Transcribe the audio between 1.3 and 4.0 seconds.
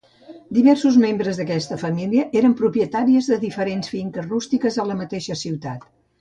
d'aquesta família eren propietaris de diferents